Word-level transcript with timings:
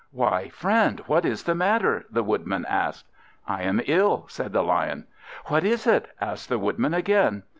"Why, 0.09 0.49
friend, 0.49 0.99
what 1.05 1.25
is 1.25 1.43
the 1.43 1.53
matter?" 1.53 2.05
the 2.09 2.23
Woodman 2.23 2.65
asked. 2.67 3.05
"I 3.47 3.61
am 3.61 3.79
ill," 3.85 4.25
said 4.29 4.51
the 4.51 4.63
Lion. 4.63 5.05
"What 5.45 5.63
is 5.63 5.85
it?" 5.85 6.09
asked 6.19 6.49
the 6.49 6.57
Woodman 6.57 6.95
again. 6.95 7.43